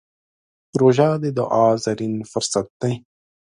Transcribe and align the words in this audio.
روژه 0.79 1.09
د 1.23 1.25
دعا 1.37 1.67
زرين 1.83 2.13
فرصت 2.31 2.67
دی. 2.81 2.93